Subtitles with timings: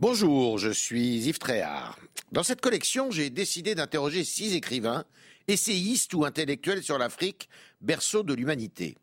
[0.00, 2.00] Bonjour, je suis Yves Tréhard.
[2.32, 5.04] Dans cette collection, j'ai décidé d'interroger six écrivains,
[5.46, 7.48] essayistes ou intellectuels sur l'Afrique,
[7.80, 8.98] berceau de l'humanité.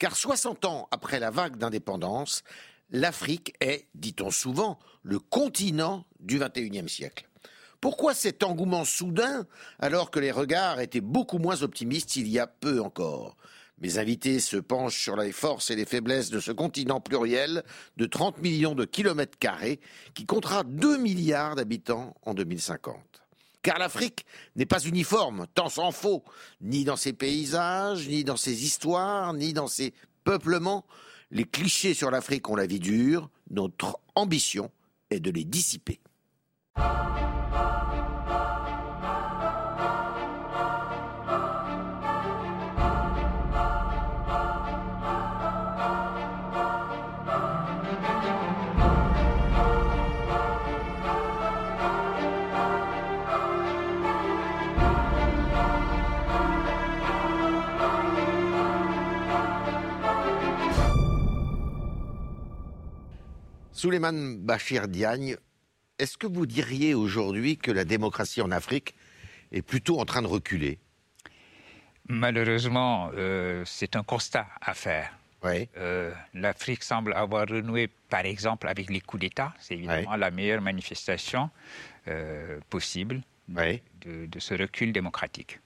[0.00, 2.42] Car 60 ans après la vague d'indépendance,
[2.90, 7.28] l'Afrique est, dit-on souvent, le continent du XXIe siècle.
[7.80, 9.46] Pourquoi cet engouement soudain
[9.78, 13.36] alors que les regards étaient beaucoup moins optimistes il y a peu encore?
[13.78, 17.62] Mes invités se penchent sur les forces et les faiblesses de ce continent pluriel
[17.96, 19.80] de 30 millions de kilomètres carrés
[20.14, 22.96] qui comptera 2 milliards d'habitants en 2050.
[23.60, 26.24] Car l'Afrique n'est pas uniforme, tant s'en faut,
[26.60, 29.92] ni dans ses paysages, ni dans ses histoires, ni dans ses
[30.24, 30.86] peuplements.
[31.30, 34.70] Les clichés sur l'Afrique ont la vie dure, notre ambition
[35.10, 36.00] est de les dissiper.
[63.86, 65.36] Souleymane Bachir Diagne,
[66.00, 68.96] est-ce que vous diriez aujourd'hui que la démocratie en Afrique
[69.52, 70.80] est plutôt en train de reculer?
[72.08, 75.16] Malheureusement, euh, c'est un constat à faire.
[75.44, 75.68] Oui.
[75.76, 79.54] Euh, L'Afrique semble avoir renoué, par exemple, avec les coups d'État.
[79.60, 81.48] C'est évidemment la meilleure manifestation
[82.08, 83.22] euh, possible
[83.54, 83.80] Oui.
[84.00, 85.60] de, de ce recul démocratique.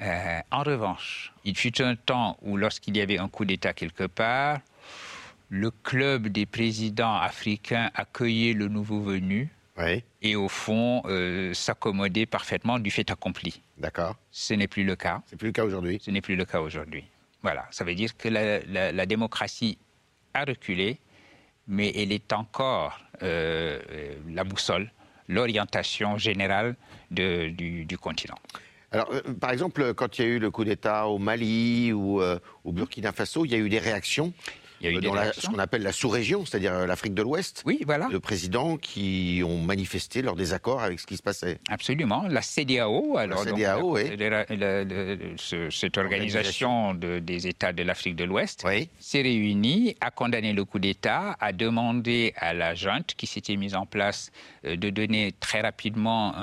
[0.00, 4.60] En revanche, il fut un temps où, lorsqu'il y avait un coup d'État quelque part,
[5.48, 12.26] le club des présidents africains accueillait le nouveau venu Oui, et, au fond, euh, s'accommodait
[12.26, 13.62] parfaitement du fait accompli.
[13.78, 14.16] d'accord.
[14.30, 15.22] Ce n'est plus le cas.
[15.26, 15.98] C'est plus le cas aujourd'hui.
[16.02, 17.04] Ce n'est plus le cas aujourd'hui.
[17.42, 19.78] Voilà, ça veut dire que la, la- la démocratie
[20.34, 20.98] a reculé,
[21.68, 24.90] mais elle est encore euh, euh, la boussole,
[25.28, 26.74] l'orientation générale
[27.10, 28.38] de- du, du continent.
[28.90, 32.20] Alors, euh, par exemple, quand il y a eu le coup d'État au Mali ou
[32.20, 34.32] euh, au Burkina Faso, il y a eu des réactions
[34.80, 37.14] Il y a eu euh, dans la- ce qu'on appelle la sous-région, c'est-à-dire euh, l'Afrique
[37.14, 41.22] de l'Ouest, Oui, voilà, de présidents qui ont manifesté leur désaccord avec ce qui se
[41.22, 41.58] passait.
[41.68, 42.24] absolument.
[42.28, 44.16] La CDAO, alors donc, CEDEAO, oui.
[44.16, 49.22] la- la- la- ce- cette organisation de- des États de l'Afrique de l'Ouest, Oui, s'est
[49.22, 53.86] réunie, a condamné le coup d'État, a demandé à la junte qui s'était mise en
[53.86, 54.30] place
[54.64, 56.34] euh, de donner très rapidement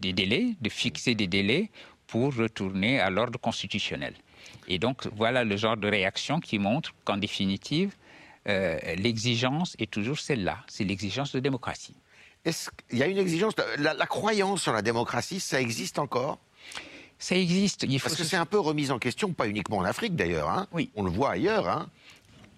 [0.00, 1.70] des délais, de fixer des délais
[2.06, 4.14] pour retourner à l'ordre constitutionnel.
[4.68, 7.94] Et donc voilà le genre de réaction qui montre qu'en définitive,
[8.48, 11.94] euh, l'exigence est toujours celle-là, c'est l'exigence de démocratie.
[12.44, 16.38] Est-ce qu'il y a une exigence la, la croyance sur la démocratie, ça existe encore?
[17.18, 17.84] Ça existe.
[17.88, 20.14] Il faut Parce que se- c'est un peu remis en question, pas uniquement en Afrique
[20.14, 20.48] d'ailleurs.
[20.50, 20.68] hein.
[20.72, 20.90] Oui.
[20.96, 21.66] On le voit ailleurs.
[21.68, 21.88] Hein.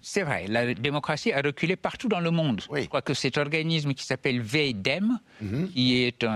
[0.01, 2.61] C'est vrai, la démocratie a reculé partout dans le monde.
[2.69, 2.83] Oui.
[2.83, 5.69] Je crois que cet organisme qui s'appelle VEDEM, Mhm.
[5.71, 6.29] qui est un,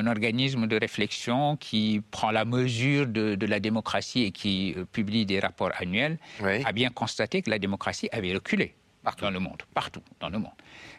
[0.00, 4.84] un organisme de réflexion qui prend la mesure de, de la démocratie et qui euh,
[4.84, 6.62] publie des rapports annuels, Oui.
[6.64, 9.24] a bien constaté que la démocratie avait reculé Partout.
[9.24, 10.52] dans le monde, partout dans le monde.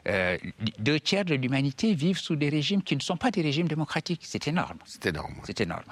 [0.07, 0.38] Euh,
[0.79, 4.22] deux tiers de l'humanité vivent sous des régimes qui ne sont pas des régimes démocratiques.
[4.24, 4.78] C'est énorme.
[4.85, 5.35] C'est énorme.
[5.44, 5.84] C'est énorme.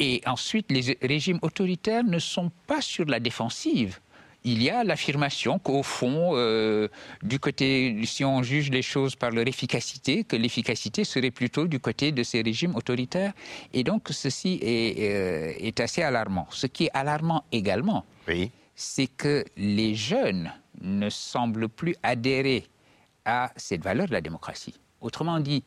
[0.00, 3.98] Et ensuite, les régimes autoritaires ne sont pas sur la défensive.
[4.46, 6.88] Il y a l'affirmation qu'au fond, euh,
[7.22, 11.80] du côté, si on juge les choses par leur efficacité, que l'efficacité serait plutôt du
[11.80, 13.32] côté de ces régimes autoritaires.
[13.72, 16.46] Et donc, ceci est, euh, est assez alarmant.
[16.50, 18.50] Ce qui est alarmant également, Oui.
[18.74, 20.52] c'est que les jeunes
[20.82, 22.66] ne semblent plus adhérer
[23.24, 24.74] à cette valeur de la démocratie.
[25.00, 25.64] Autrement dit,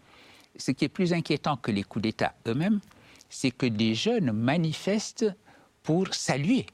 [0.55, 2.79] ce qui est plus inquiétant que les coups d'État eux-mêmes,
[3.27, 5.25] c'est que des jeunes manifestent
[5.81, 6.67] pour saluer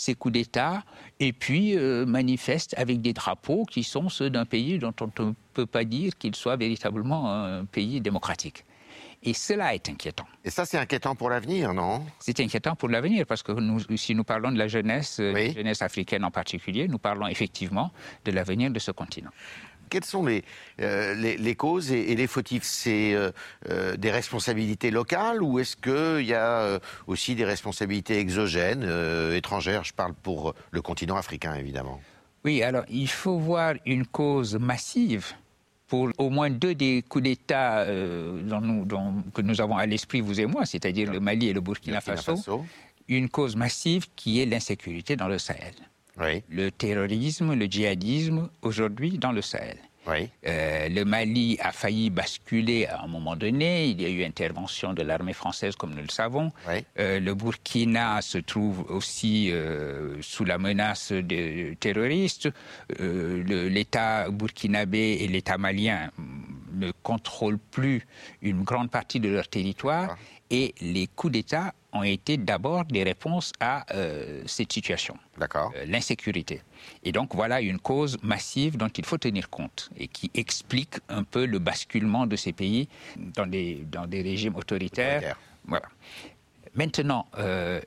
[0.00, 0.82] ces coups d'État
[1.18, 5.32] et puis euh, manifestent avec des drapeaux qui sont ceux d'un pays dont on ne
[5.52, 8.64] peut pas dire qu'il soit véritablement un pays démocratique.
[9.22, 10.24] Et cela est inquiétant.
[10.42, 12.06] Et ça, c'est inquiétant pour l'avenir, non?
[12.18, 15.52] C'est inquiétant pour l'avenir parce que nous, si nous parlons de la jeunesse, euh, la
[15.52, 17.92] jeunesse africaine en particulier, nous parlons effectivement
[18.24, 19.30] de l'avenir de ce continent.
[19.90, 20.44] Quelles sont les,
[20.80, 22.62] euh, les, les causes et, et les fautifs?
[22.64, 23.30] C'est euh,
[23.68, 28.84] euh, des responsabilités locales ou est-ce qu'il y a aussi des responsabilités exogènes,
[29.34, 29.84] étrangères?
[29.84, 32.00] Je parle pour le continent africain, évidemment.
[32.44, 35.26] Oui, alors il faut voir une cause massive
[35.88, 39.84] pour au moins deux des coups d'État euh, dont nous- dont- que nous avons à
[39.86, 42.64] l'esprit, vous et moi, c'est-à-dire le Mali et le Burkina, Burkina Faso, Faso.
[43.08, 45.74] une cause massive qui est l'insécurité dans le Sahel.
[46.20, 46.42] Oui.
[46.50, 49.78] Le terrorisme, le djihadisme, aujourd'hui dans le Sahel.
[50.46, 53.86] Euh, le Mali a failli basculer à un moment donné.
[53.86, 56.52] Il y a eu intervention de l'armée française, comme nous le savons.
[56.98, 62.48] Euh, le Burkina se trouve aussi euh, sous la menace de terroristes.
[62.98, 66.10] L'État burkinabé et l'État malien
[66.72, 68.06] ne contrôlent plus
[68.42, 70.10] une grande partie de leur territoire.
[70.12, 70.16] Ah.
[70.50, 76.62] Et les coups d'État ont été d'abord des réponses à euh, cette situation, euh, l'insécurité.
[77.02, 81.24] Et donc voilà une cause massive dont il faut tenir compte et qui explique un
[81.24, 85.36] peu le basculement de ces pays dans des, dans des régimes autoritaires.
[85.66, 85.86] Voilà.
[86.74, 87.80] Maintenant, euh,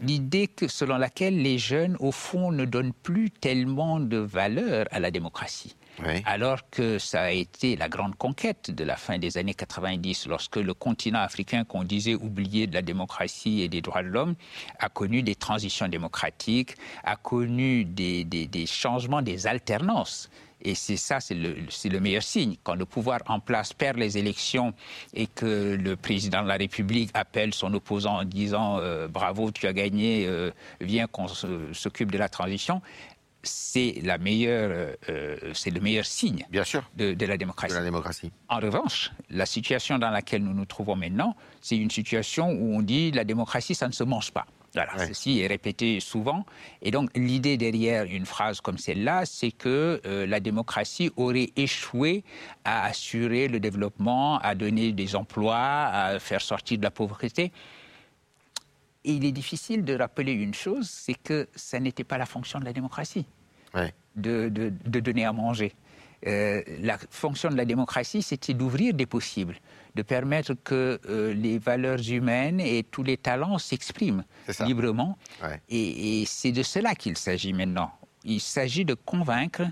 [0.00, 5.00] l'idée que, selon laquelle les jeunes, au fond, ne donnent plus tellement de valeur à
[5.00, 5.76] la démocratie
[6.24, 10.56] alors que ça a été la grande conquête de la fin des années 90, lorsque
[10.56, 14.34] le continent africain qu'on disait oublié de la démocratie et des droits de l'homme
[14.78, 20.30] a connu des transitions démocratiques, a connu des, changements, des alternances.
[20.62, 22.56] Et c'est ça, c'est le, meilleur signe.
[22.64, 24.72] Quand le pouvoir en place perd les élections
[25.12, 29.66] et que le président de la République appelle son opposant en disant euh, bravo, tu
[29.66, 30.50] as gagné, euh,
[30.80, 32.80] viens qu'on s'occupe de la transition,
[33.46, 36.82] c'est la meilleure, euh, euh, c'est le meilleur signe Bien sûr.
[36.96, 37.74] De, la démocratie.
[37.74, 38.30] la démocratie.
[38.48, 42.82] En revanche, la situation dans laquelle nous nous trouvons maintenant, c'est une situation où on
[42.82, 44.46] dit la démocratie, ça ne se mange pas.
[44.74, 46.44] Voilà, ceci est répété souvent.
[46.82, 52.24] Et donc, l'idée derrière une phrase comme celle-là, c'est que euh, la démocratie aurait échoué
[52.64, 57.52] à assurer le développement, à donner des emplois, à faire sortir de la pauvreté.
[59.04, 62.58] Et il est difficile de rappeler une chose, c'est que ça n'était pas la fonction
[62.58, 63.24] de la démocratie
[64.16, 65.72] de, donner à manger.
[66.26, 69.56] Euh, la fonction de la démocratie, c'était d'ouvrir des possibles,
[69.94, 74.24] de permettre que euh, les valeurs humaines et tous les talents s'expriment
[74.60, 75.18] librement.
[75.68, 77.92] Et, c'est de cela qu'il s'agit maintenant.
[78.24, 79.62] Il s'agit de convaincre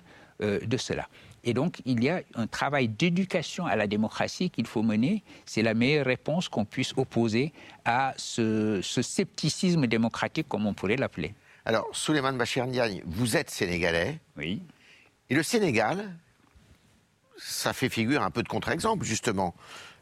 [0.42, 1.08] euh, de cela.
[1.44, 5.22] Et donc, il y a un travail d'éducation à la démocratie qu'il faut mener.
[5.44, 7.52] C'est la meilleure réponse qu'on puisse opposer
[7.84, 11.34] à ce, scepticisme démocratique, comme on pourrait l'appeler.
[11.66, 14.20] Alors, Souleymane Bachir Ndiaye, vous êtes sénégalais.
[14.36, 14.62] Oui.
[15.30, 16.12] Et le Sénégal,
[17.38, 19.54] ça fait figure un peu de contre-exemple, justement.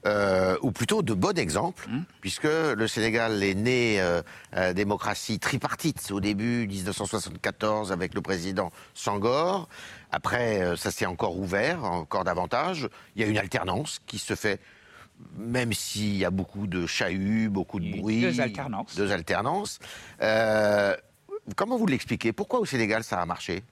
[0.04, 2.04] Euh, ou plutôt de bon exemple, hum.
[2.20, 4.20] puisque le Sénégal est né euh,
[4.50, 9.68] à démocratie tripartite au début 1974 avec le président Sangor.
[10.10, 12.88] Après, euh, ça s'est encore ouvert, encore davantage.
[13.14, 14.58] Il y a une alternance qui se fait,
[15.36, 18.22] même s'il y a beaucoup de chahuts, beaucoup de bruit.
[18.22, 18.96] Deux alternances.
[18.96, 19.78] Deux alternances.
[21.56, 22.32] Comment vous l'expliquez?
[22.32, 23.62] Pourquoi au Sénégal ça a marché?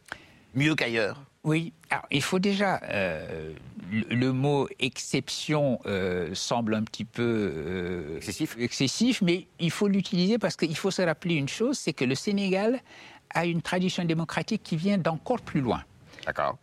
[0.54, 1.22] Mieux qu'ailleurs?
[1.44, 2.80] Oui, alors il faut déjà.
[2.84, 3.52] Euh,
[3.90, 8.56] le, mot exception euh, semble un petit peu euh, excessif.
[8.58, 12.14] excessif, mais il faut l'utiliser parce qu'il faut se rappeler une chose c'est que le
[12.14, 12.80] Sénégal
[13.34, 15.82] a une tradition démocratique qui vient d'encore plus loin.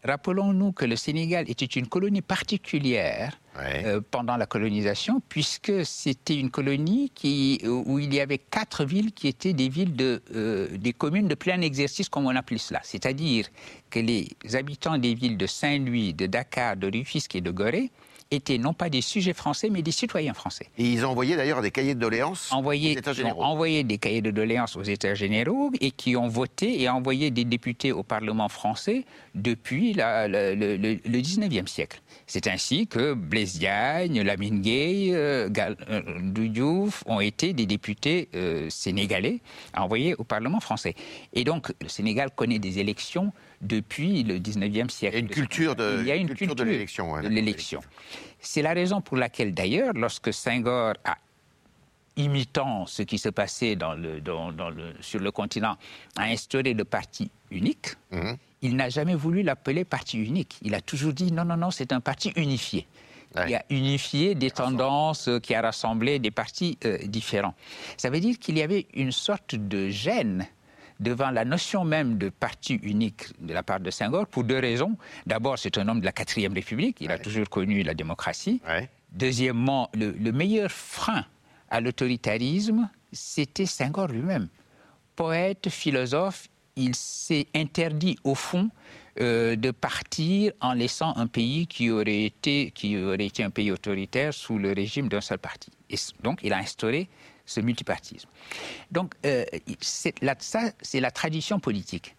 [0.04, 6.52] Rappelons-nous que le Sénégal était une colonie particulière euh, pendant la colonisation, puisque c'était une
[6.52, 10.94] colonie qui, où il y avait quatre villes qui étaient des villes de, euh, des
[10.94, 12.82] communes de plein exercice, comme on appelait cela.
[12.84, 13.48] C'est-à-dire
[13.90, 17.92] que les habitants des villes de Saint-Louis, de Dakar, de Rufisque et de Gorée
[18.32, 20.68] étaient non pas des sujets français, mais des citoyens français.
[20.78, 23.42] Et ils ont envoyé d'ailleurs des cahiers de doléances aux États généraux.
[23.42, 27.32] Ont envoyé des cahiers de doléances aux États généraux et qui ont voté et envoyé
[27.32, 32.02] des députés au Parlement français depuis le, le, 19e siècle.
[32.26, 35.50] C'est ainsi que Blaise Diagne, Lamine Gueye, euh,
[35.90, 36.02] euh
[37.06, 39.40] ont été des députés euh, sénégalais
[39.76, 40.96] envoyés au Parlement français.
[41.34, 45.18] Et donc, le Sénégal connaît des élections depuis le 19e siècle.
[45.18, 47.16] Il y a une culture de, Il y a une culture, de l'élection.
[47.18, 47.82] l'élection.
[48.40, 51.18] C'est la raison pour laquelle, d'ailleurs, lorsque Senghor a
[52.18, 55.78] imitant ce qui se passait dans le, dans, le, sur le continent,
[56.16, 58.38] a instauré le parti unique, mhm.
[58.62, 60.58] il n'a jamais voulu l'appeler parti unique.
[60.62, 62.88] Il a toujours dit non, non, non, c'est un parti unifié.
[63.48, 67.54] Il a unifié des tendances, qui a rassemblé des partis euh, différents.
[67.96, 70.48] Ça veut dire qu'il y avait une sorte de gêne
[71.00, 74.98] devant la notion même de parti unique de la part de Senghor pour deux raisons.
[75.26, 78.62] D'abord, c'est un homme de la quatrième République, il a toujours connu la démocratie.
[79.12, 81.26] Deuxièmement, le, meilleur frein
[81.70, 84.48] à l'autoritarisme, c'était Senghor lui-même.
[85.16, 88.70] Poète, philosophe, il s'est interdit au fond
[89.20, 93.72] euh, de partir en laissant un pays qui aurait, été, qui aurait été un pays
[93.72, 95.72] autoritaire sous le régime d'un seul parti.
[95.90, 97.10] Et donc il a instauré
[97.48, 98.30] ce multipartisme.
[98.92, 99.46] Donc, euh,
[99.82, 102.16] ça, c'est la tradition politique.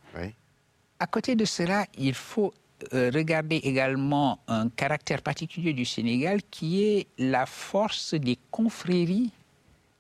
[1.01, 2.53] À côté de cela, il faut
[2.93, 9.31] euh, regarder également un caractère particulier du Sénégal qui est la force des confréries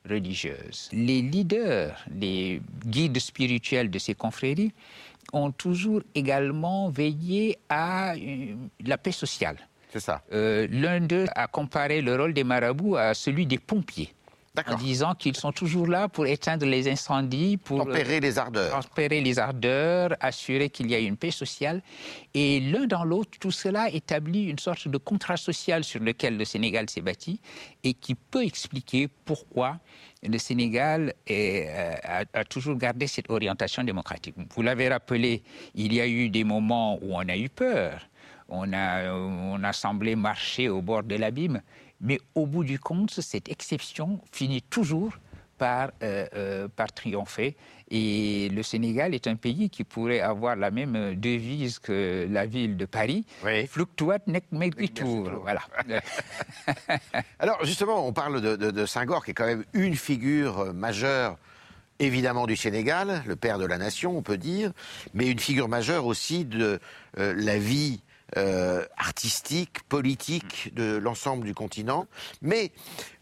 [0.08, 0.88] religieuses.
[0.92, 4.72] Les leaders, les guides spirituels de ces confréries
[5.32, 8.14] ont toujours également veillé à
[8.84, 9.58] la paix sociale.
[9.92, 10.22] C'est ça.
[10.32, 14.12] L'un d'eux a comparé le rôle des marabouts à celui des pompiers
[14.66, 19.20] en disant qu'ils sont toujours là pour éteindre les incendies, pour tempérer les ardeurs, tempérer
[19.20, 21.82] les ardeurs, assurer qu'il y a une paix sociale.
[22.34, 26.44] Et l'un dans l'autre, tout cela établit une sorte de contrat social sur lequel le
[26.44, 27.40] Sénégal s'est bâti
[27.84, 29.78] et qui peut expliquer pourquoi
[30.22, 31.94] le Sénégal euh,
[32.32, 34.34] a, toujours gardé cette orientation démocratique.
[34.54, 35.42] Vous l'avez rappelé,
[35.74, 38.08] il y a eu des moments où on a eu peur.
[38.48, 41.60] On a, on a semblé marcher au bord de l'abîme.
[42.00, 45.18] Mais au bout du compte, cette exception finit toujours
[45.58, 47.56] par, euh, euh, par triompher.
[47.90, 52.76] Et le Sénégal est un pays qui pourrait avoir la même devise que la ville
[52.76, 53.24] de Paris.
[53.44, 53.66] Oui.
[53.66, 55.62] Fluctuat nec Voilà.
[57.38, 61.36] Alors justement, on parle de, de, Senghor, qui est quand même une figure majeure
[62.00, 64.70] évidemment du Sénégal, le père de la nation, on peut dire,
[65.14, 66.78] mais une figure majeure aussi de
[67.18, 68.02] euh, la vie
[68.36, 72.06] euh, artistique, politique de l'ensemble du continent.
[72.42, 72.72] Mais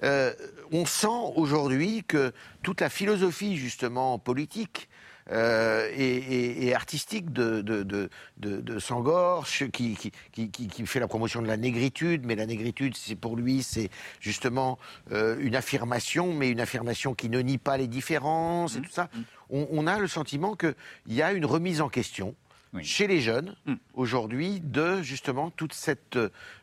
[0.02, 0.32] euh,
[0.72, 2.32] on sent aujourd'hui que
[2.64, 4.88] toute la philosophie justement politique
[5.30, 9.96] euh, et, artistique de, de, de, de, Sangor, qui,
[10.32, 13.90] qui, qui, fait la promotion de la négritude, mais la négritude, c'est pour lui, c'est
[14.18, 14.76] justement
[15.12, 18.82] une affirmation, mais une affirmation qui ne nie pas les différences et mmh.
[18.82, 19.08] tout ça.
[19.50, 20.74] On, on a le sentiment qu'il
[21.06, 22.34] y a une remise en question
[22.82, 23.74] chez les jeunes mm.
[23.94, 26.18] aujourd'hui de justement toute cette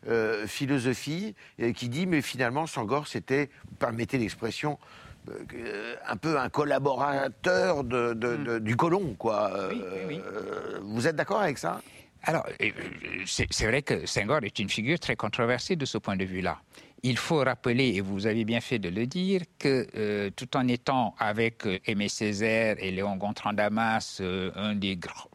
[0.08, 4.78] euh, philosophie euh, qui dit mais finalement Sangor c'était, permettez l'expression,
[5.30, 8.60] euh, un peu un collaborateur mm.
[8.60, 9.70] du colon quoi.
[10.82, 11.82] vous êtes d'accord avec ça?
[12.26, 12.46] Alors,
[13.26, 16.62] c'est vrai que Senghor est une figure très controversée de ce point de vue-là.
[17.06, 21.16] Il faut rappeler, et vous avez bien fait de le dire, que tout en étant
[21.20, 25.33] avec Aimé Césaire et Léon Gontran Damas, un des grands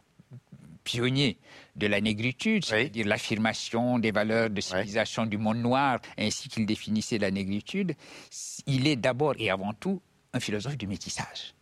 [0.89, 1.37] pionnier
[1.77, 7.19] de la négritude, c'est-à-dire l'affirmation des valeurs de civilisation du monde noir, ainsi qu'il définissait
[7.19, 7.95] la négritude,
[8.67, 10.01] il est d'abord et avant tout
[10.33, 11.55] un philosophe du métissage,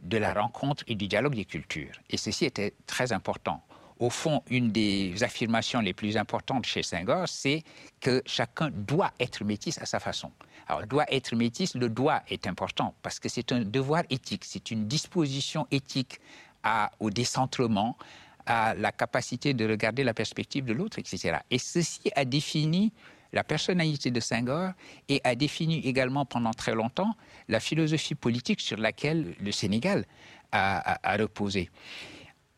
[0.00, 1.96] de la rencontre et du dialogue des cultures.
[2.10, 3.62] Et ceci était très important.
[3.98, 7.62] Au fond, une des affirmations les plus importantes chez Senghor, c'est
[8.02, 10.30] que chacun doit être métis à sa façon.
[10.68, 14.70] Alors, doit être métis, le droit est important parce que c'est un devoir éthique, c'est
[14.70, 16.20] une disposition éthique
[16.62, 17.96] à, au décentrement,
[18.46, 21.38] à la capacité de regarder la perspective de l'autre, etc.
[21.50, 22.92] Et ceci a défini
[23.32, 24.70] la personnalité de Senghor
[25.08, 27.14] et a défini également pendant très longtemps
[27.48, 30.06] la philosophie politique sur laquelle le Sénégal
[30.52, 31.70] a, reposé.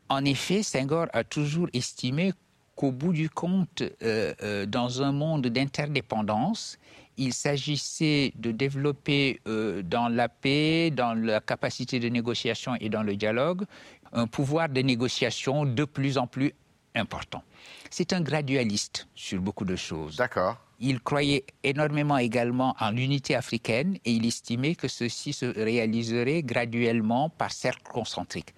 [0.08, 2.32] En effet, Senghor a toujours estimé
[2.76, 6.78] qu'au bout du compte, euh, euh, dans un monde d'interdépendance,
[7.18, 13.02] il s'agissait de développer euh, dans la paix, dans la capacité de négociation et dans
[13.02, 13.64] le dialogue,
[14.12, 16.52] un pouvoir de négociation de plus en plus
[16.94, 17.42] important.
[17.90, 20.16] C'est un gradualiste sur beaucoup de choses.
[20.16, 20.56] D'accord.
[20.80, 27.30] Il croyait énormément également en l'unité africaine et il estimait que ceci se réaliserait graduellement
[27.30, 28.54] par cercles concentriques.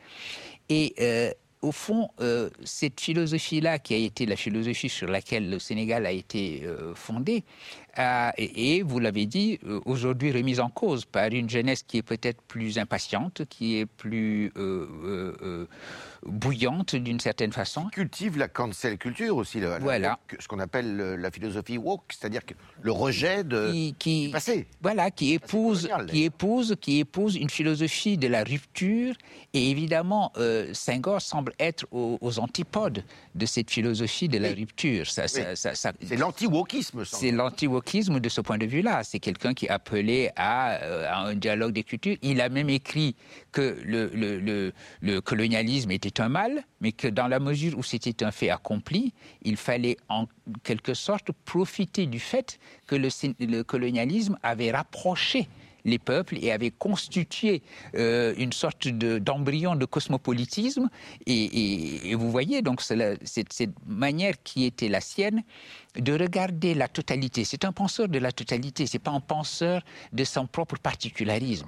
[0.68, 5.58] Et euh, au fond, euh, cette philosophie-là, qui a été la philosophie sur laquelle le
[5.58, 7.44] Sénégal a été euh, fondé,
[8.36, 12.78] et, vous l'avez dit, aujourd'hui remise en cause par une jeunesse qui est peut-être plus
[12.78, 14.52] impatiente, qui est plus
[16.24, 17.86] bouillante d'une certaine façon.
[17.88, 20.18] cultive la cancel culture aussi, voilà.
[20.38, 22.42] ce qu'on appelle la philosophie woke, c'est-à-dire
[22.82, 24.66] le rejet de, qui, du passé.
[24.82, 29.14] Voilà, qui épouse, qui épouse, qui épouse une philosophie de la rupture.
[29.52, 33.04] Et évidemment, euh, Senghor semble être aux, antipodes
[33.34, 35.06] de cette philosophie de la rupture.
[35.06, 37.04] Ça, c'est l'anti-wokisme.
[37.04, 39.02] C'est l'anti-wokisme de ce point de vue-là.
[39.04, 42.16] C'est quelqu'un qui appelait à, euh, à, un dialogue des cultures.
[42.22, 43.16] Il a même écrit
[43.52, 48.50] que le colonialisme était un mal, mais que dans la mesure où c'était un fait
[48.50, 50.26] accompli, il fallait en
[50.62, 55.48] quelque sorte profiter du fait que le, colonialisme avait rapproché
[55.84, 57.62] les peuples et avait constitué
[57.94, 60.88] euh, une sorte d'embryon de, cosmopolitisme.
[61.26, 65.42] Et, vous voyez donc cette, manière qui était la sienne
[65.96, 67.44] de regarder la totalité.
[67.44, 69.82] C'est un penseur de la totalité, c'est pas un penseur
[70.12, 71.66] de son propre particularisme.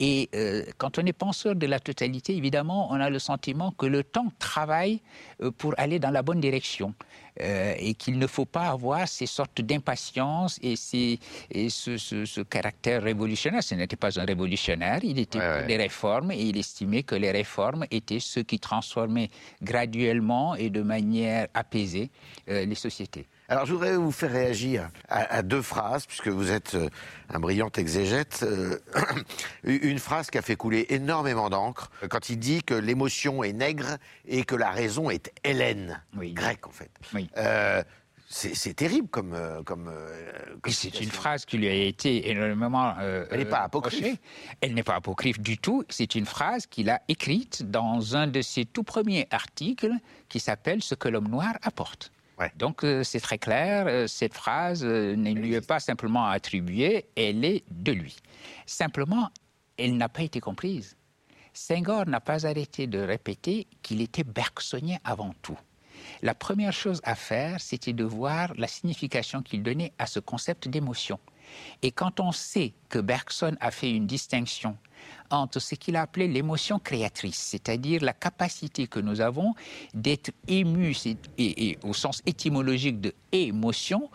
[0.00, 3.86] Et euh, quand on est penseur de la totalité, évidemment, on a le sentiment que
[3.86, 5.00] le temps travaille
[5.42, 6.94] euh, pour aller dans la bonne direction.
[7.40, 11.18] Euh, et qu'il ne faut pas avoir ces sortes d'impatience et, ces,
[11.50, 13.62] et ce, ce, caractère révolutionnaire.
[13.62, 17.30] Ce n'était pas un révolutionnaire, il était pour les réformes et il estimait que les
[17.30, 19.30] réformes étaient ce qui transformaient
[19.62, 22.10] graduellement et de manière apaisée
[22.48, 23.26] euh, les sociétés.
[23.50, 26.90] Alors, je voudrais vous faire réagir à, deux phrases, puisque vous êtes euh,
[27.30, 28.40] un brillant exégète.
[28.42, 28.78] Euh,
[29.64, 33.96] une phrase qui a fait couler énormément d'encre, quand il dit que l'émotion est nègre
[34.26, 36.90] et que la raison est hélène, grecque en fait.
[37.14, 37.30] Oui.
[37.38, 37.82] Euh,
[38.30, 39.34] c'est terrible comme.
[39.64, 39.90] comme,
[40.68, 42.94] c'est une phrase qui lui a été énormément.
[43.00, 44.18] Elle n'est pas apocryphe.
[44.60, 45.82] Elle n'est pas apocryphe du tout.
[45.88, 49.94] C'est une phrase qu'il a écrite dans un de ses tout premiers articles
[50.28, 52.12] qui s'appelle Ce que l'homme noir apporte.
[52.56, 57.44] Donc euh, c'est très clair, euh, cette phrase ne lui est pas simplement attribuée, elle
[57.44, 58.16] est de lui.
[58.66, 59.30] Simplement,
[59.76, 60.96] elle n'a pas été comprise.
[61.52, 65.58] Senghor n'a pas arrêté de répéter qu'il était bergsonien avant tout.
[66.22, 70.68] La première chose à faire, c'était de voir la signification qu'il donnait à ce concept
[70.68, 71.18] d'émotion.
[71.82, 74.76] Et quand on sait que Bergson a fait une distinction
[75.30, 79.54] entre ce qu'il a appelé l'émotion créatrice, c'est-à-dire la capacité que nous avons
[79.94, 80.96] d'être émus,
[81.38, 84.10] et, au sens étymologique de émotion,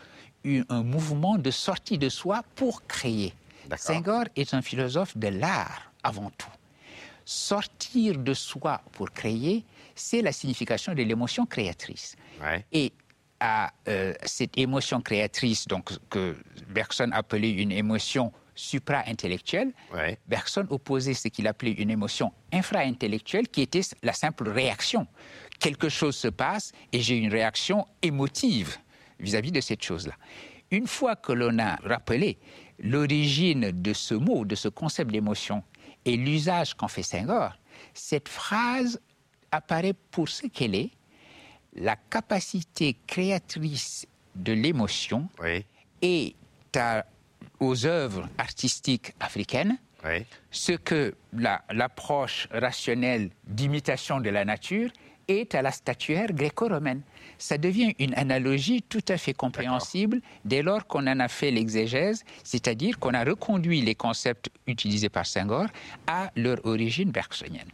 [0.69, 3.33] un mouvement de sortie de soi pour créer.
[3.77, 6.49] Senghor est un philosophe de l'art avant tout.
[7.25, 9.63] Sortir de soi pour créer,
[9.95, 12.17] c'est la signification de l'émotion créatrice.
[12.71, 12.91] Et
[13.39, 16.35] à euh, cette émotion créatrice, donc que
[16.69, 19.71] Bergson appelait une émotion supra-intellectuelle,
[20.27, 25.07] Bergson opposait ce qu'il appelait une émotion infra-intellectuelle qui était la simple réaction.
[25.59, 28.77] Quelque chose se passe et j'ai une réaction émotive
[29.19, 30.13] vis-à-vis de cette chose-là.
[30.71, 32.37] Une fois que l'on a rappelé
[32.79, 35.63] l'origine de ce mot, de ce concept d'émotion
[36.05, 37.53] et l'usage qu'en fait Senghor,
[37.93, 38.99] cette phrase
[39.51, 40.89] apparaît pour ce qu'elle est,
[41.75, 45.29] la capacité créatrice de l'émotion
[46.01, 46.35] est
[46.75, 47.05] à
[47.59, 49.77] aux œuvres artistiques africaines,
[50.51, 51.15] ce que
[51.69, 54.89] l'approche rationnelle d'imitation de la nature
[55.29, 57.01] est à la statuaire gréco-romaine.
[57.37, 62.23] Ça devient une analogie tout à fait compréhensible dès lors qu'on en a fait l'exégèse,
[62.43, 65.67] c'est-à-dire qu'on a reconduit les concepts utilisés par Senghor
[66.07, 67.69] à leur origine bergsonienne.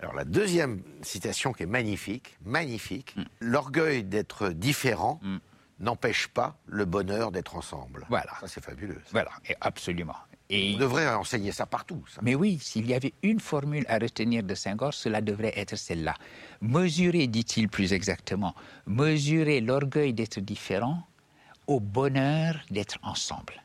[0.00, 3.22] Alors la deuxième citation qui est magnifique, magnifique, mm.
[3.40, 5.38] l'orgueil d'être différent mm
[5.80, 8.06] n'empêche pas le bonheur d'être ensemble.
[8.08, 8.32] Voilà.
[8.40, 9.00] Ça, c'est fabuleux.
[9.10, 10.16] Voilà, et absolument.
[10.50, 10.74] Et...
[10.74, 12.04] On devrait enseigner ça partout.
[12.22, 16.14] Mais oui, s'il y avait une formule à retenir de Senghor, cela devrait être celle-là.
[16.60, 18.54] Mesurer, dit-il plus exactement,
[18.86, 21.06] mesurer l'orgueil d'être différent
[21.66, 23.62] au bonheur d'être ensemble.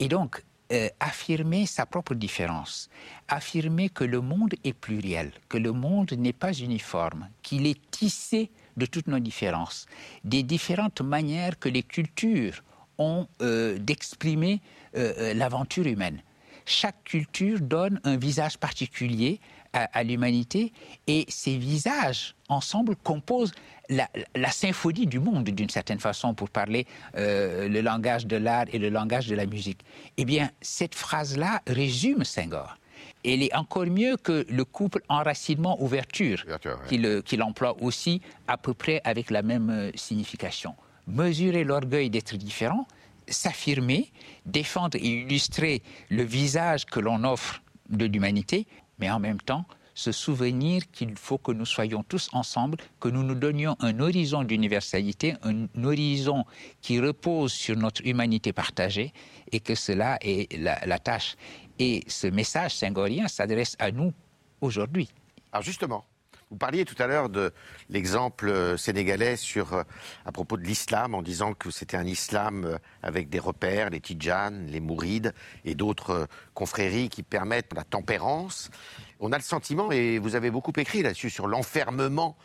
[0.00, 0.42] Et donc,
[0.72, 2.88] euh, affirmer sa propre différence,
[3.28, 8.50] affirmer que le monde est pluriel, que le monde n'est pas uniforme, qu'il est tissé
[8.76, 9.86] de toutes nos différences,
[10.24, 12.62] des différentes manières que les cultures
[12.98, 14.60] ont euh, d'exprimer
[14.96, 16.22] euh, euh, l'aventure humaine.
[16.64, 19.40] Chaque culture donne un visage particulier
[19.72, 20.72] à, l'humanité
[21.06, 23.52] et ces visages ensemble composent
[23.90, 24.08] la,
[24.50, 29.28] symphonie du monde d'une certaine façon pour parler le langage de l'art et le langage
[29.28, 29.82] de la musique.
[30.16, 32.78] Eh bien, cette phrase-là résume Senghor
[33.26, 36.44] elle est encore mieux que le couple enracinement-ouverture,
[36.86, 40.74] qu'il emploie aussi à peu près avec la même euh, signification.
[41.06, 42.86] Mesurer l'orgueil d'être différent,
[43.28, 44.12] s'affirmer,
[44.44, 48.66] défendre et illustrer le visage que l'on offre de l'humanité,
[48.98, 53.22] mais en même temps se souvenir qu'il faut que nous soyons tous ensemble, que nous
[53.22, 56.44] nous donnions un horizon d'universalité, un horizon
[56.82, 59.14] qui repose sur notre humanité partagée,
[59.52, 61.36] et que cela est la tâche
[61.78, 64.12] et ce message singorien s'adresse à nous
[64.60, 65.08] aujourd'hui.
[65.52, 66.04] Alors justement,
[66.50, 67.52] vous parliez tout à l'heure de
[67.88, 69.82] l'exemple euh, sénégalais sur, euh,
[70.24, 74.00] à propos de l'islam, en disant que c'était un islam euh, avec des repères, les
[74.00, 75.34] tijanes, les mourides
[75.64, 78.70] et d'autres confréries qui permettent la tempérance.
[79.18, 82.36] On a le sentiment, et vous avez beaucoup écrit là-dessus, sur l'enfermement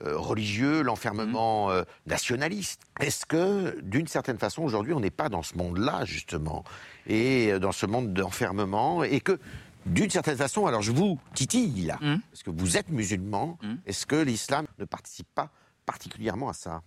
[0.00, 1.84] religieux, l'enfermement mmh.
[2.06, 2.82] nationaliste.
[3.00, 6.64] Est-ce que, d'une certaine façon, aujourd'hui, on n'est pas dans ce monde-là, justement
[7.06, 9.38] et euh, dans ce monde d'enfermement, et que
[9.86, 12.20] d'une certaine façon, alors je vous titille là, hum.
[12.30, 13.78] parce que vous êtes musulman, hum.
[13.86, 15.50] est-ce que l'islam ne participe pas
[15.84, 16.82] particulièrement à ça?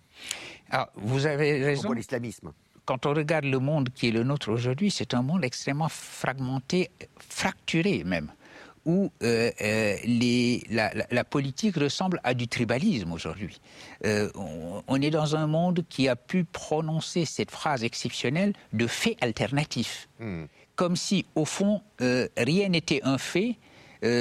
[0.69, 1.91] Alors, Vous avez raison.
[1.91, 2.53] l'islamisme?
[2.85, 6.91] Quand on regarde le monde qui est le nôtre aujourd'hui, c'est un monde extrêmement fragmenté,
[7.17, 8.31] fracturé même,
[8.85, 13.59] où euh, euh, les, la, politique ressemble à du tribalisme aujourd'hui.
[14.03, 20.07] on, est dans un monde qui a pu prononcer cette phrase exceptionnelle de fait alternatif.
[20.19, 20.45] Hmm.
[20.75, 23.57] Comme si, au fond, euh, rien n'était un fait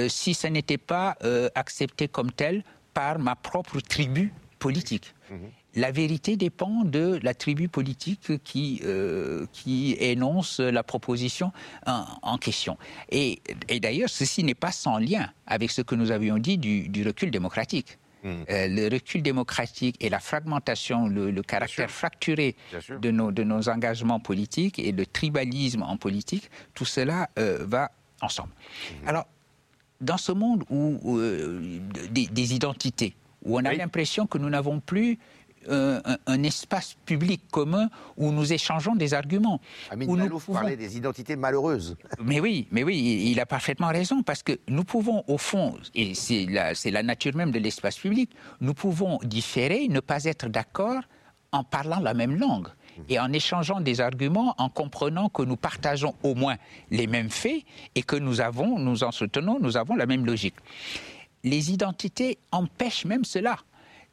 [0.08, 1.14] si ça n'était pas
[1.54, 5.14] accepté comme tel par ma propre tribu politique.
[5.30, 5.50] Mhm.
[5.76, 11.52] La vérité dépend de la tribu politique qui, euh, qui énonce la proposition
[11.86, 12.78] en, question.
[13.10, 13.40] Et,
[13.80, 17.98] d'ailleurs, ceci n'est pas sans lien avec ce que nous avions dit du, recul démocratique.
[18.22, 18.44] Mhm.
[18.50, 22.56] Euh, le recul démocratique et la fragmentation, le, caractère fracturé
[23.00, 27.90] de nos, de nos engagements politiques et le tribalisme en politique, tout cela euh, va
[28.22, 28.50] ensemble.
[29.02, 29.08] Mhm.
[29.08, 29.26] Alors,
[30.00, 31.18] dans ce monde où,
[32.10, 35.18] des, identités, où on a l'impression que nous n'avons plus
[35.68, 39.60] euh, un, espace public commun où nous échangeons des arguments.
[39.90, 40.52] Amin où nous pouvons...
[40.52, 41.96] parlait des identités malheureuses.
[42.22, 46.14] Mais oui, mais oui, il a parfaitement raison, parce que nous pouvons, au fond, et
[46.14, 51.02] c'est la, la nature même de l'espace public, nous pouvons différer, ne pas être d'accord
[51.52, 52.68] en parlant la même langue
[53.08, 56.56] et en échangeant des arguments, en comprenant que nous partageons au moins
[56.90, 57.62] les mêmes faits
[57.94, 60.56] et que nous avons, nous en soutenons, nous avons la même logique.
[61.42, 63.58] Les identités empêchent même cela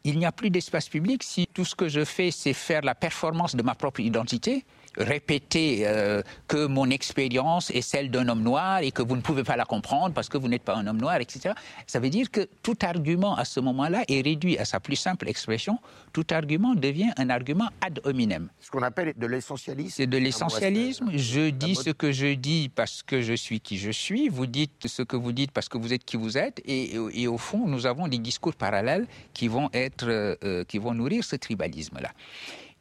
[0.04, 2.96] il n'y a plus d'espace public si tout ce que je fais, c'est faire la
[2.96, 4.66] performance de ma propre identité
[4.98, 9.44] répéter euh, que mon expérience est celle d'un homme noir et que vous ne pouvez
[9.44, 11.54] pas la comprendre parce que vous n'êtes pas un homme noir, etc.
[11.88, 15.30] Ça veut dire que tout argument à ce moment-là est réduit à sa plus simple
[15.30, 15.80] expression.
[16.14, 18.50] Tout argument devient un argument ad hominem.
[18.60, 19.94] Ce qu'on appelle de l'essentialisme.
[19.96, 21.12] C'est de l'essentialisme.
[21.14, 24.30] Je dis ce que je dis parce que je suis qui je suis.
[24.30, 26.62] Vous dites ce que vous dites parce que vous êtes qui vous êtes.
[26.66, 30.94] Et, et au fond, nous avons des discours parallèles qui vont être, euh, qui vont
[30.94, 32.12] nourrir ce tribalisme-là.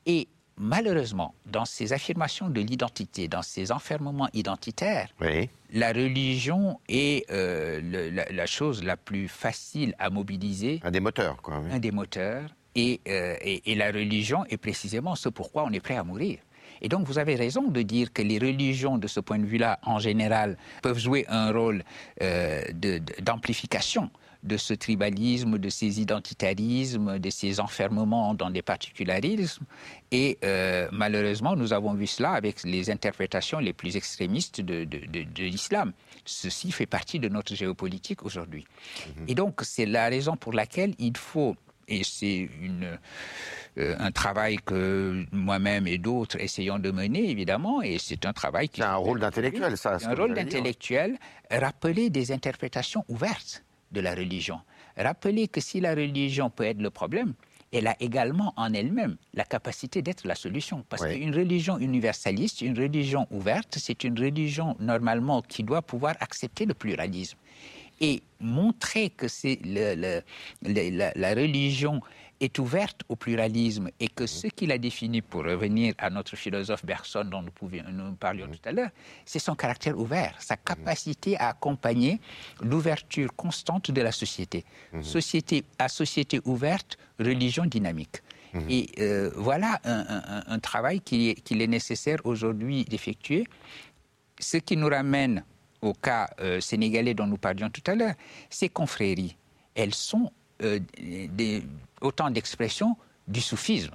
[0.06, 0.28] Et
[0.60, 5.08] malheureusement, dans ces affirmations de l'identité, dans ces enfermements identitaires,
[5.72, 10.80] la religion est euh, la, chose la plus facile à mobiliser.
[10.84, 11.62] Un des moteurs, quoi.
[11.72, 12.50] Un des moteurs.
[12.76, 12.96] Euh,
[13.42, 16.38] et, et, la religion est précisément ce pourquoi on est prêt à mourir.
[16.82, 19.80] Et donc, vous avez raison de dire que les religions, de ce point de vue-là,
[19.82, 21.82] en général, peuvent jouer un rôle
[22.22, 22.62] euh,
[23.20, 24.10] d'amplification
[24.42, 29.64] de ce tribalisme, de ces identitarismes, de ces enfermements dans des particularismes.
[30.10, 34.86] Et euh, malheureusement, nous avons vu cela avec les interprétations les plus extrémistes de,
[35.38, 35.92] l'islam.
[36.24, 38.66] Ceci fait partie de notre géopolitique aujourd'hui.
[39.16, 39.24] Mhm.
[39.28, 41.56] Et donc, c'est la raison pour laquelle il faut,
[41.88, 42.48] et c'est.
[43.78, 48.68] Euh, un travail que moi-même et d'autres essayons de mener, évidemment, et c'est un travail
[48.68, 48.80] qui...
[48.80, 49.96] C'est un rôle d'intellectuel, ça.
[50.02, 51.18] Un rôle d'intellectuel,
[51.52, 54.60] rappeler des interprétations ouvertes de la religion.
[54.96, 57.34] Rappelez que si la religion peut être le problème,
[57.72, 60.84] elle a également en elle-même la capacité d'être la solution.
[60.88, 66.66] Parce qu'une religion universaliste, une religion ouverte, c'est une religion normalement qui doit pouvoir accepter
[66.66, 67.38] le pluralisme.
[68.00, 72.00] Et montrer que c'est la, religion
[72.40, 76.84] est ouverte au pluralisme et que ce qu'il a défini, pour revenir à notre philosophe
[76.84, 78.90] Bergson dont nous, pouvions, nous parlions tout à l'heure,
[79.26, 82.20] c'est son caractère ouvert, sa capacité à accompagner
[82.62, 84.64] l'ouverture constante de la société.
[84.92, 85.02] Mhm.
[85.02, 88.22] Société à société ouverte, religion dynamique.
[88.54, 88.66] Mhm.
[88.68, 93.46] Et euh, voilà un, travail qu'il est, nécessaire aujourd'hui d'effectuer,
[94.38, 95.44] ce qui nous ramène
[95.82, 98.14] au cas euh, sénégalais dont nous parlions tout à l'heure,
[98.48, 99.36] ces confréries,
[99.74, 100.30] elles sont
[100.62, 101.62] euh, des,
[102.00, 102.96] autant d'expressions
[103.28, 103.94] du soufisme.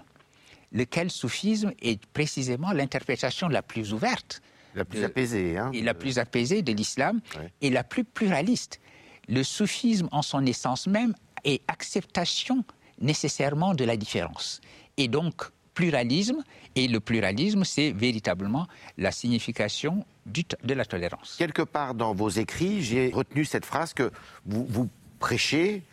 [0.71, 4.41] Lequel soufisme est précisément l'interprétation la plus ouverte.
[4.75, 5.57] La plus apaisée.
[5.57, 7.21] Hein, et la plus apaisée de l'islam
[7.61, 8.81] et la plus pluraliste.
[9.27, 11.13] Le soufisme, en son essence même,
[11.43, 12.65] est acceptation
[12.99, 14.61] nécessairement de la différence.
[14.97, 16.43] Et donc, pluralisme,
[16.75, 21.35] et le pluralisme, c'est véritablement la signification du, de la tolérance.
[21.37, 24.11] Quelque part dans vos écrits, j'ai retenu cette phrase que
[24.45, 24.89] vous, vous
[25.19, 25.83] prêchez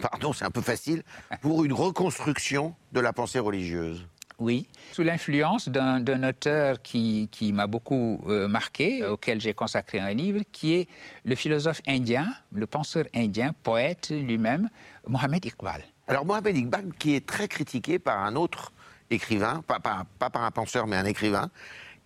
[0.00, 1.02] pardon, c'est un peu facile,
[1.40, 4.06] pour une reconstruction de la pensée religieuse.
[4.38, 10.42] Oui, sous l'influence d'un auteur qui, m'a beaucoup euh, marqué, auquel j'ai consacré un livre,
[10.52, 10.88] qui est
[11.24, 14.70] le philosophe indien, le penseur indien, poète lui-même,
[15.08, 15.82] Mohamed Iqbal.
[16.06, 18.72] Alors Mohamed Iqbal, qui est très critiqué par un autre
[19.10, 21.50] écrivain, pas, par un penseur, mais un écrivain,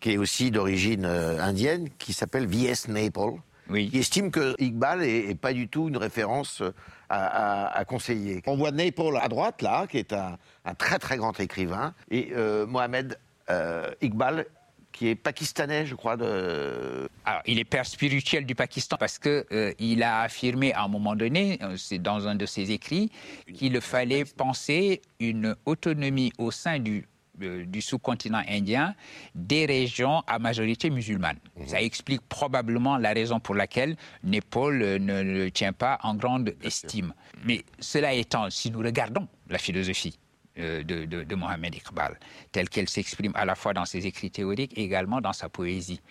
[0.01, 2.89] qui est aussi d'origine euh, indienne, qui s'appelle V.S.
[2.89, 3.41] Naipaul,
[3.73, 3.91] oui.
[3.91, 6.71] qui estime que Iqbal n'est pas du tout une référence euh,
[7.09, 8.43] à, conseiller.
[8.47, 10.39] On voit Naipaul à droite, là, qui est un,
[10.79, 13.19] très très grand écrivain, et euh, Mohamed
[13.51, 14.47] euh, Iqbal,
[14.93, 16.17] qui est pakistanais, je crois.
[16.17, 17.09] De...
[17.25, 20.89] Alors, il est père spirituel du Pakistan parce que euh, il a affirmé à un
[20.89, 23.11] moment donné, c'est dans un de ses écrits,
[23.55, 27.07] qu'il fallait penser une autonomie au sein du
[27.41, 28.95] euh, du sous-continent indien
[29.35, 31.39] des régions à majorité musulmane.
[31.57, 31.67] Mhm.
[31.67, 36.55] Ça explique probablement la raison pour laquelle Népal euh, ne le tient pas en grande
[36.63, 37.15] estime.
[37.43, 40.19] Mais cela étant, si nous regardons la philosophie
[40.59, 42.21] euh, de, Mohamed Iqbal,
[42.53, 46.03] telle qu'elle s'exprime à la fois dans ses écrits théoriques et également dans sa poésie,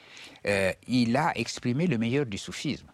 [0.87, 2.87] il a exprimé le meilleur du soufisme.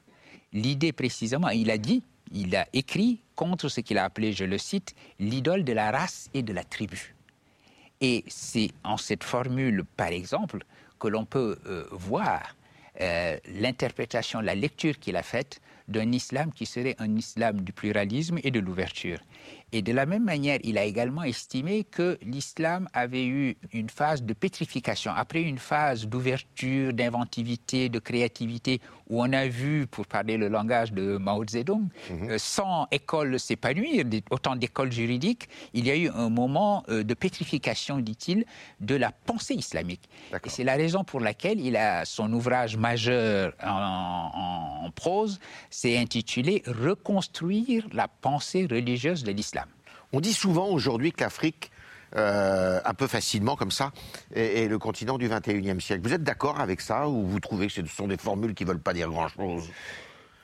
[0.52, 4.58] L'idée précisément, il a dit Il a écrit contre ce qu'il a appelé, je le
[4.58, 7.16] cite, l'idole de la race et de la tribu.
[8.02, 10.64] Et c'est en cette formule, par exemple,
[11.00, 12.56] que l'on peut euh, voir
[13.02, 18.40] euh, l'interprétation, la lecture qu'il a faite d'un islam qui serait un islam du pluralisme
[18.44, 19.20] et de l'ouverture.
[19.72, 24.24] Et de la même manière, il a également estimé que l'islam avait eu une phase
[24.24, 30.38] de pétrification, après une phase d'ouverture, d'inventivité, de créativité, où on a vu, pour parler
[30.38, 32.30] le langage de Mao Zedong, mhm.
[32.30, 37.14] euh, sans école s'épanouir, autant d'écoles juridiques, il y a eu un moment euh, de
[37.14, 38.46] pétrification, dit-il,
[38.80, 40.10] de la pensée islamique.
[40.46, 45.40] Et c'est la raison pour laquelle il a son ouvrage majeur en, en prose,
[45.70, 49.66] c'est intitulé Reconstruire la pensée religieuse de l'islam.
[50.14, 51.72] On dit souvent aujourd'hui que l'Afrique,
[52.16, 53.92] euh, un peu facilement comme ça,
[54.34, 56.02] est, le continent du 21e siècle.
[56.04, 58.70] Vous êtes d'accord avec ça ou vous trouvez que ce sont des formules qui ne
[58.70, 59.70] veulent pas dire grand-chose?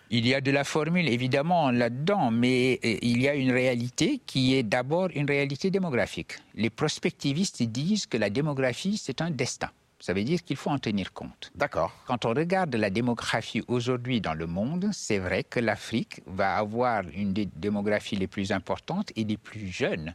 [0.09, 4.21] Il y a de la formule évidemment là-dedans, mais euh, il y a une réalité
[4.25, 6.33] qui est d'abord une réalité démographique.
[6.53, 9.69] Les prospectivistes disent que la démographie, c'est un destin.
[9.99, 11.49] Ça veut dire qu'il faut en tenir compte.
[11.55, 11.93] D'accord.
[12.05, 17.03] Quand on regarde la démographie aujourd'hui dans le monde, c'est vrai que l'Afrique va avoir
[17.15, 20.13] une des démographies les plus importantes et les plus jeunes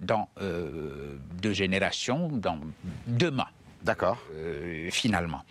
[0.00, 2.58] dans euh, deux générations, dans
[3.06, 3.48] demain.
[3.82, 4.18] D'accord.
[4.34, 5.42] Euh, finalement.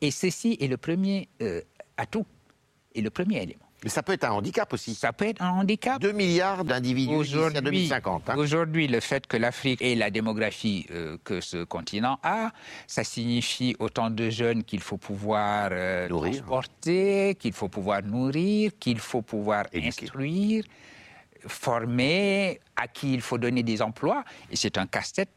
[0.00, 1.60] Et ceci est le premier euh,
[1.96, 2.26] atout
[2.94, 3.70] et le premier élément.
[3.82, 4.94] Mais ça peut être un handicap aussi.
[4.94, 6.00] Ça peut être un handicap.
[6.00, 8.30] 2 milliards d'individus aujourd'hui, à 2050.
[8.30, 8.36] Hein.
[8.36, 12.50] Aujourd'hui, le fait que l'Afrique ait la démographie euh, que ce continent a,
[12.86, 18.98] ça signifie autant de jeunes qu'il faut pouvoir euh, transporter, qu'il faut pouvoir nourrir, qu'il
[18.98, 20.64] faut pouvoir instruire,
[21.46, 24.24] former, à qui il faut donner des emplois.
[24.50, 25.30] Et c'est un casse-tête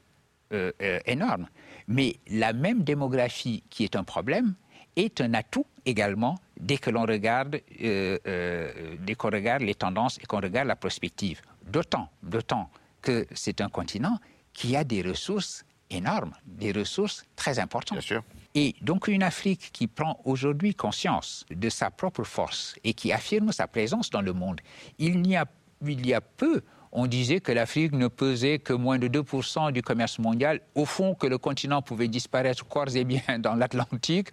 [0.54, 0.72] euh,
[1.06, 1.48] énorme.
[1.88, 4.56] Mais la même démographie qui est un problème
[4.96, 10.18] est un atout également dès que l'on regarde, euh, euh, dès qu'on regarde les tendances
[10.22, 11.42] et qu'on regarde la prospective.
[11.66, 12.70] D'autant, d'autant
[13.02, 14.20] que c'est un continent
[14.54, 17.98] qui a des ressources énormes, des ressources très importantes.
[17.98, 18.24] Bien sûr.
[18.56, 23.52] Et donc une Afrique qui prend aujourd'hui conscience de sa propre force et qui affirme
[23.52, 24.62] sa présence dans le monde.
[25.00, 25.46] Il y a,
[25.88, 29.82] il y a peu, on disait que l'Afrique ne pesait que moins de 2% du
[29.82, 30.62] commerce mondial.
[30.76, 34.30] Au fond, que le continent pouvait disparaître corps et bien dans l'Atlantique.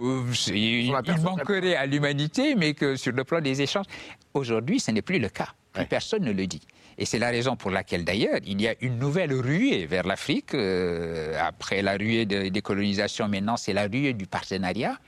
[0.00, 3.86] Euh, il, manquerait à l'humanité, mais que sur le plan des échanges.
[4.34, 5.48] Aujourd'hui, ce n'est plus le cas.
[5.88, 6.62] Personne ne le dit.
[6.98, 10.54] Et c'est la raison pour laquelle, d'ailleurs, il y a une nouvelle ruée vers l'Afrique.
[10.54, 14.98] Euh, après la ruée des colonisations, maintenant, c'est la ruée du partenariat.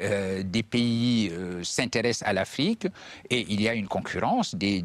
[0.00, 2.86] Euh, des pays euh, s'intéressent à l'Afrique
[3.28, 4.82] et il y a une concurrence des,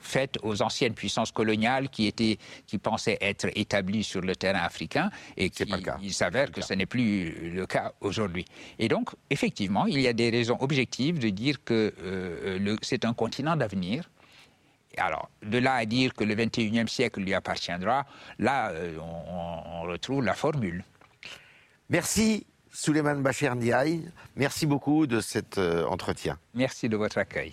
[0.00, 5.10] faite aux anciennes puissances coloniales qui, étaient, qui pensaient être établies sur le terrain africain
[5.36, 5.64] et qui,
[6.02, 8.46] il s'avère que ce n'est plus le cas aujourd'hui.
[8.78, 11.92] Et donc, effectivement, il y a des raisons objectives de dire que
[12.82, 14.08] c'est un continent d'avenir
[14.96, 18.06] alors, de là à dire que le 21e siècle lui appartiendra,
[18.38, 20.84] là, euh, on, retrouve la formule.
[21.88, 24.04] Merci, Souleymane Bacher Ndiaye.
[24.36, 26.38] Merci beaucoup de cet euh, entretien.
[26.54, 27.52] Merci de votre accueil.